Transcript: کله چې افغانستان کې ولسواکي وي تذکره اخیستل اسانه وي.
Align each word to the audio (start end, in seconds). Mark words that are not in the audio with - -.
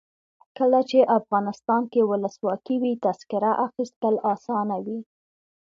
کله 0.57 0.79
چې 0.89 0.99
افغانستان 1.19 1.81
کې 1.91 2.01
ولسواکي 2.09 2.75
وي 2.81 2.93
تذکره 3.05 3.51
اخیستل 3.67 4.15
اسانه 4.33 4.77
وي. 4.85 4.99